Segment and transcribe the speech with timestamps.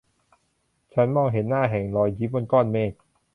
[0.93, 2.91] ฉันมองเห็นหน้าแห่งรอยยิ้มบนก้อนเมฆ